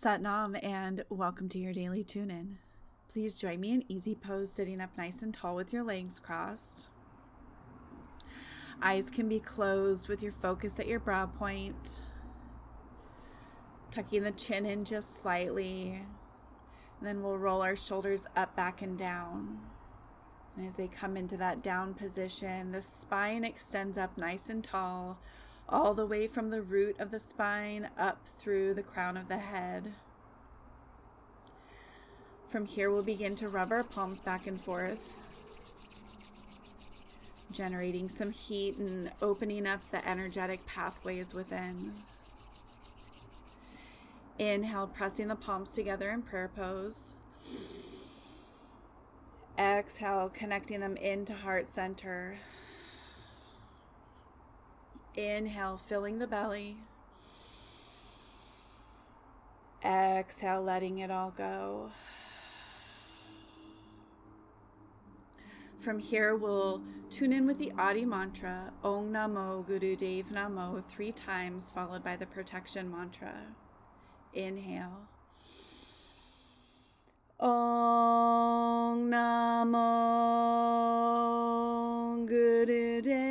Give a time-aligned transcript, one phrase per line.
[0.00, 2.58] Satnam and welcome to your daily tune in.
[3.10, 6.86] Please join me in easy pose, sitting up nice and tall with your legs crossed.
[8.80, 12.02] Eyes can be closed with your focus at your brow point.
[13.90, 16.04] Tucking the chin in just slightly.
[17.00, 19.58] And then we'll roll our shoulders up, back, and down.
[20.56, 25.18] And as they come into that down position, the spine extends up nice and tall,
[25.68, 29.38] all the way from the root of the spine up through the crown of the
[29.38, 29.92] head.
[32.48, 35.26] From here, we'll begin to rub our palms back and forth,
[37.52, 41.92] generating some heat and opening up the energetic pathways within.
[44.38, 47.12] Inhale, pressing the palms together in prayer pose.
[49.58, 52.36] Exhale, connecting them into heart center.
[55.18, 56.76] Inhale, filling the belly.
[59.84, 61.90] Exhale, letting it all go.
[65.80, 71.10] From here, we'll tune in with the Adi mantra, Om Namo Guru Dev Namo, three
[71.10, 73.34] times, followed by the protection mantra.
[74.34, 75.08] Inhale.
[77.40, 79.84] Om Namo
[82.24, 83.27] Guru Dev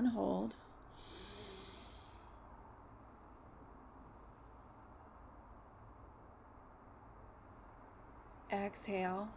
[0.00, 0.54] And hold.
[8.50, 9.28] Exhale.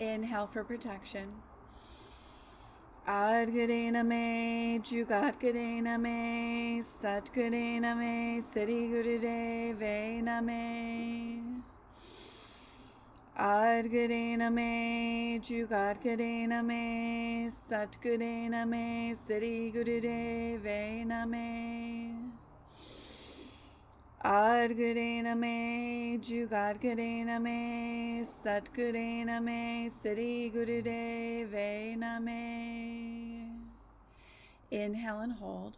[0.00, 1.28] Inhale for protection.
[3.06, 7.96] Adgadena me, Jugatgadena me, Satgadena
[13.42, 14.52] me, Siddhi Gurudevena me.
[14.52, 22.14] Adgadena me, Jugatgadena me, Satgadena me, Siddhi Gurudevena me.
[24.24, 33.48] Adgadena me, Jugadgadena me, Satgadena me, Siddhi Gurudevena me.
[34.70, 35.76] Inhale and hold.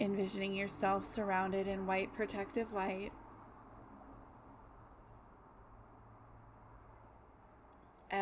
[0.00, 3.12] Envisioning yourself surrounded in white protective light.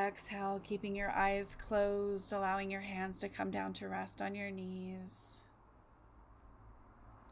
[0.09, 4.51] Exhale, keeping your eyes closed, allowing your hands to come down to rest on your
[4.51, 5.41] knees.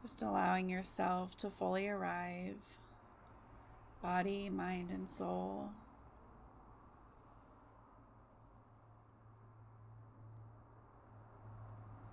[0.03, 2.59] Just allowing yourself to fully arrive,
[4.03, 5.71] body, mind, and soul.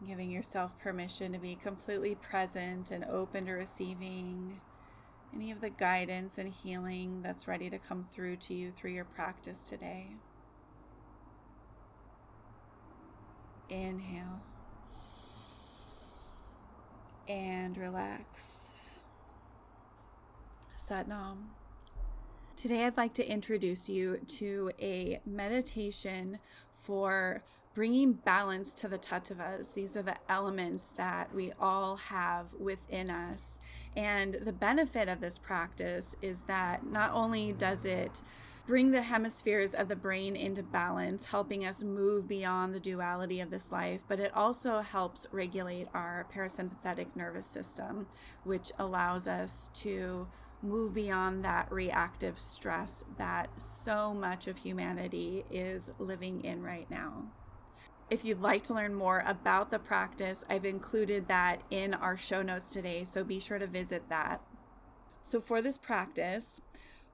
[0.06, 4.62] Giving yourself permission to be completely present and open to receiving
[5.34, 9.04] any of the guidance and healing that's ready to come through to you through your
[9.04, 10.06] practice today.
[13.68, 14.42] Inhale
[17.28, 18.66] and relax.
[20.78, 21.36] Satnam.
[22.56, 26.38] Today, I'd like to introduce you to a meditation
[26.74, 27.42] for
[27.74, 29.74] bringing balance to the tattvas.
[29.74, 33.58] These are the elements that we all have within us.
[33.96, 38.22] And the benefit of this practice is that not only does it
[38.66, 43.50] bring the hemispheres of the brain into balance, helping us move beyond the duality of
[43.50, 48.06] this life, but it also helps regulate our parasympathetic nervous system,
[48.42, 50.26] which allows us to
[50.62, 57.24] move beyond that reactive stress that so much of humanity is living in right now.
[58.08, 62.42] If you'd like to learn more about the practice, I've included that in our show
[62.42, 64.40] notes today, so be sure to visit that.
[65.22, 66.60] So, for this practice,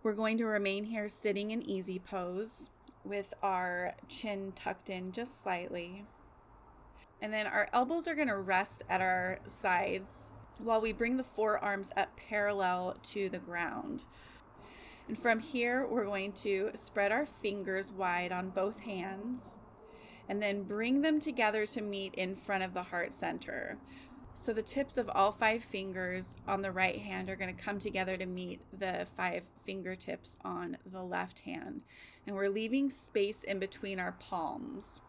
[0.02, 2.70] we're going to remain here sitting in easy pose
[3.04, 6.04] with our chin tucked in just slightly.
[7.20, 11.24] And then our elbows are going to rest at our sides while we bring the
[11.24, 14.04] forearms up parallel to the ground.
[15.06, 19.54] And from here, we're going to spread our fingers wide on both hands
[20.28, 23.76] and then bring them together to meet in front of the heart center.
[24.42, 27.78] So the tips of all five fingers on the right hand are going to come
[27.78, 31.82] together to meet the five fingertips on the left hand.
[32.26, 35.02] And we're leaving space in between our palms.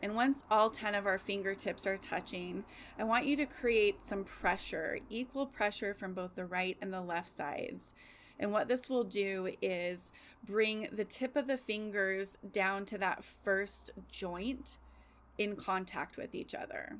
[0.00, 2.64] And once all 10 of our fingertips are touching,
[2.98, 7.02] I want you to create some pressure, equal pressure from both the right and the
[7.02, 7.92] left sides.
[8.40, 10.12] And what this will do is
[10.42, 14.78] bring the tip of the fingers down to that first joint
[15.36, 16.96] in contact with each other.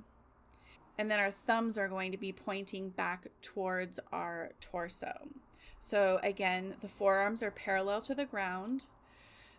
[0.98, 5.28] And then our thumbs are going to be pointing back towards our torso.
[5.78, 8.88] So again, the forearms are parallel to the ground.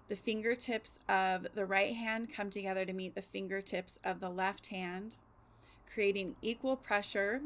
[0.10, 4.68] The fingertips of the right hand come together to meet the fingertips of the left
[4.68, 5.18] hand,
[5.92, 7.42] creating equal pressure.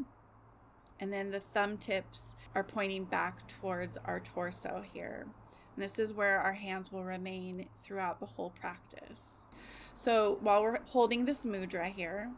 [1.00, 5.28] And then the thumb tips are pointing back towards our torso here.
[5.76, 9.46] And this is where our hands will remain throughout the whole practice.
[9.94, 12.32] So while we're holding this mudra here,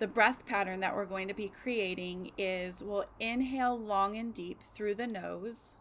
[0.00, 4.62] the breath pattern that we're going to be creating is we'll inhale long and deep
[4.62, 5.74] through the nose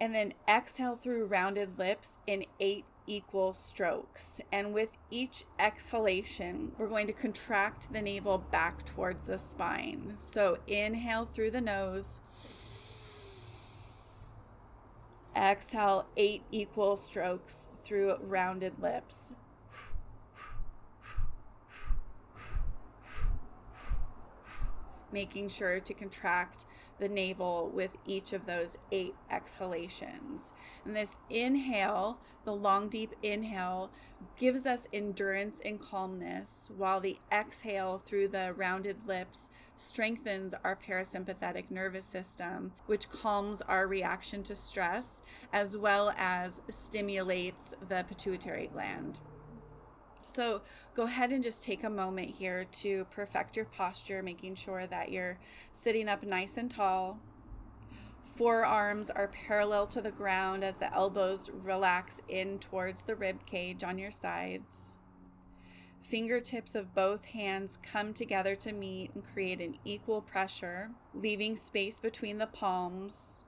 [0.00, 4.40] and then exhale through rounded lips in eight equal strokes.
[4.52, 10.16] And with each exhalation, we're going to contract the navel back towards the spine.
[10.18, 12.20] So inhale through the nose.
[15.34, 19.32] Exhale eight equal strokes through rounded lips.
[25.16, 26.66] Making sure to contract
[26.98, 30.52] the navel with each of those eight exhalations.
[30.84, 33.90] And this inhale, the long, deep inhale,
[34.36, 39.48] gives us endurance and calmness, while the exhale through the rounded lips
[39.78, 47.74] strengthens our parasympathetic nervous system, which calms our reaction to stress as well as stimulates
[47.88, 49.20] the pituitary gland.
[50.26, 50.62] So
[50.94, 55.12] go ahead and just take a moment here to perfect your posture, making sure that
[55.12, 55.38] you're
[55.72, 57.20] sitting up nice and tall.
[58.34, 63.82] Forearms are parallel to the ground as the elbows relax in towards the rib cage
[63.84, 64.96] on your sides.
[66.02, 71.98] Fingertips of both hands come together to meet and create an equal pressure, leaving space
[71.98, 73.44] between the palms.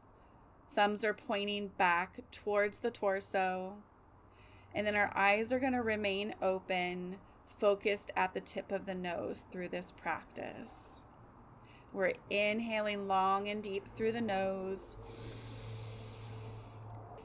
[0.70, 3.78] Thumbs are pointing back towards the torso.
[4.78, 7.16] And then our eyes are going to remain open,
[7.58, 11.02] focused at the tip of the nose through this practice.
[11.92, 14.94] We're inhaling long and deep through the nose,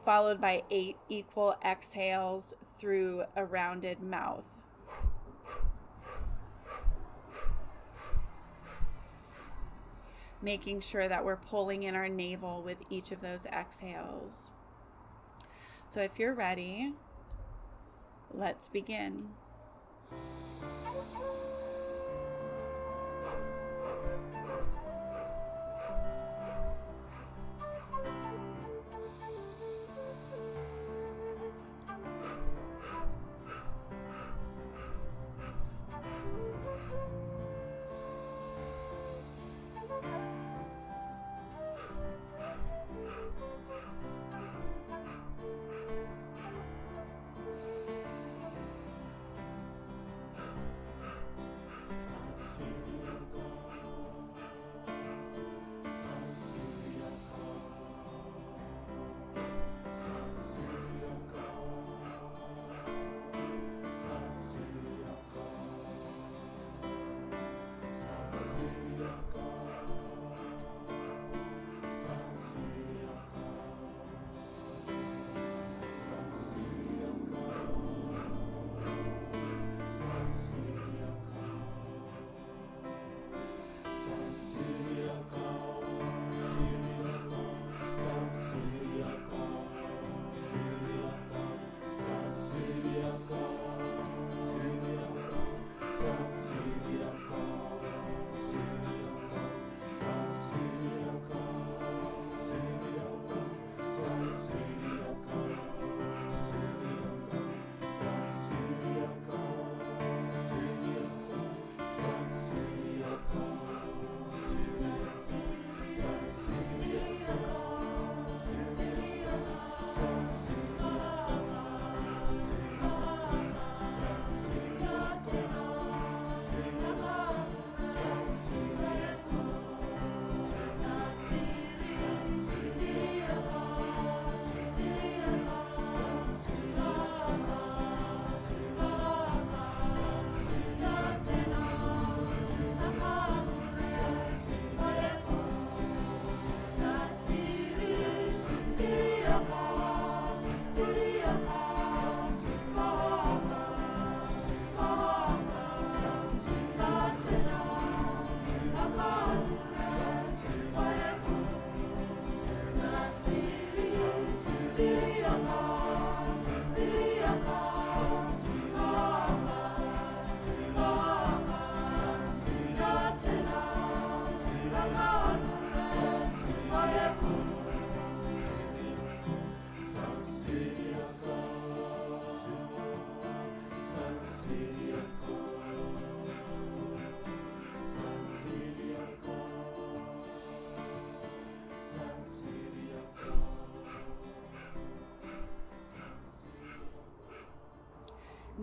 [0.04, 4.58] followed by eight equal exhales through a rounded mouth.
[10.42, 14.50] Making sure that we're pulling in our navel with each of those exhales.
[15.88, 16.94] So, if you're ready,
[18.34, 19.30] Let's begin.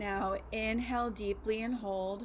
[0.00, 2.25] Now inhale deeply and hold.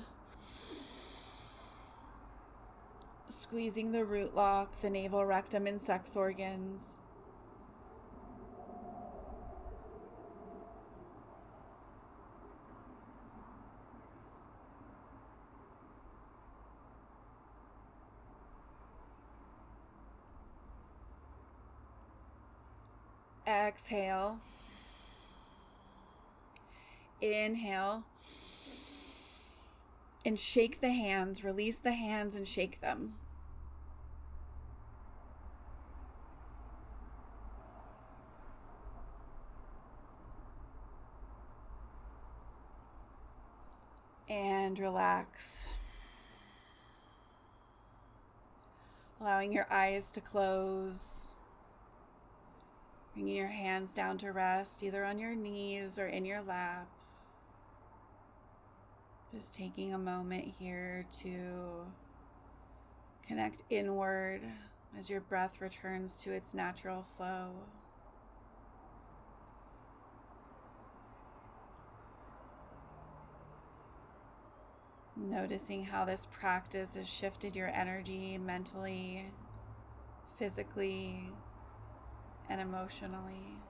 [3.28, 6.96] Squeezing the root lock, the navel, rectum, and sex organs.
[23.46, 24.40] Exhale.
[27.34, 28.04] Inhale.
[30.26, 31.44] And shake the hands.
[31.44, 33.16] Release the hands and shake them.
[44.28, 45.68] And relax.
[49.22, 51.36] Allowing your eyes to close.
[53.14, 56.88] Bringing your hands down to rest either on your knees or in your lap.
[59.36, 61.88] Just taking a moment here to
[63.28, 64.40] connect inward
[64.98, 67.50] as your breath returns to its natural flow.
[75.18, 79.26] Noticing how this practice has shifted your energy mentally,
[80.38, 81.30] physically,
[82.50, 83.65] and emotionally.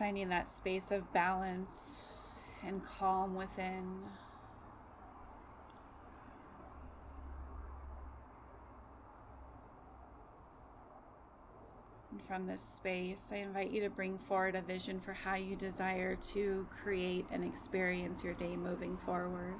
[0.00, 2.02] Finding that space of balance
[2.66, 4.00] and calm within.
[12.10, 15.54] And from this space, I invite you to bring forward a vision for how you
[15.54, 19.56] desire to create and experience your day moving forward.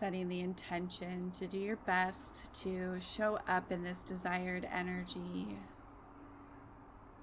[0.00, 5.58] Setting the intention to do your best to show up in this desired energy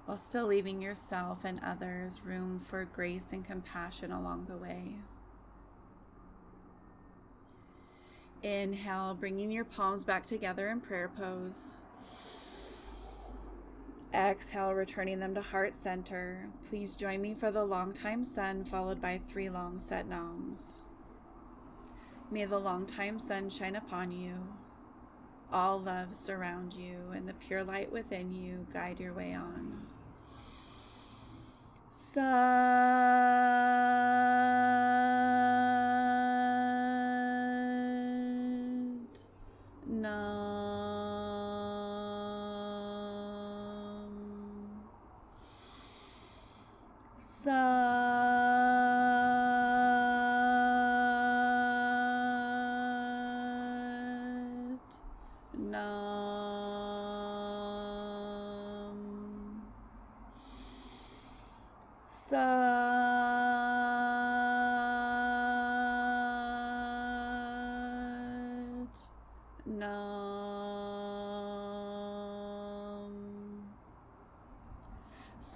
[0.06, 4.94] while still leaving yourself and others room for grace and compassion along the way.
[8.44, 11.74] Inhale, bringing your palms back together in prayer pose.
[14.14, 16.46] Exhale, returning them to heart center.
[16.68, 20.78] Please join me for the long time sun, followed by three long Sat Nams.
[22.30, 24.34] May the long time sun shine upon you.
[25.50, 29.86] All love surround you, and the pure light within you guide your way on.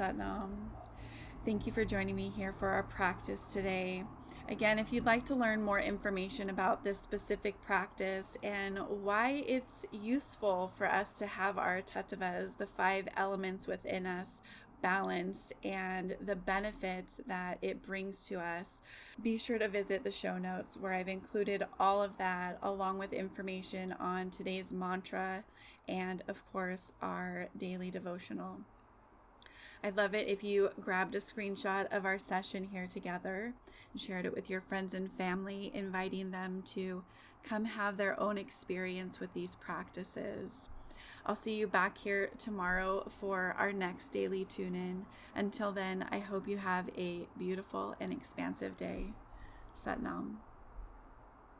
[0.02, 0.50] Satnam.
[1.44, 4.04] Thank you for joining me here for our practice today.
[4.48, 9.84] Again, if you'd like to learn more information about this specific practice and why it's
[9.90, 14.40] useful for us to have our tattvas, the five elements within us,
[14.82, 18.80] balanced and the benefits that it brings to us,
[19.20, 23.12] be sure to visit the show notes where I've included all of that along with
[23.12, 25.42] information on today's mantra
[25.88, 28.60] and, of course, our daily devotional.
[29.84, 33.52] I'd love it if you grabbed a screenshot of our session here together
[33.92, 37.02] and shared it with your friends and family, inviting them to
[37.42, 40.70] come have their own experience with these practices.
[41.26, 45.06] I'll see you back here tomorrow for our next daily tune in.
[45.34, 49.06] Until then, I hope you have a beautiful and expansive day.
[49.76, 50.36] Satnam.